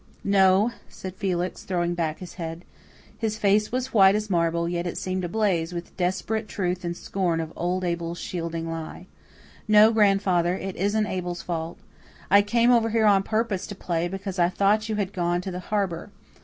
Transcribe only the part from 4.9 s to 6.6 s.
seemed ablaze with desperate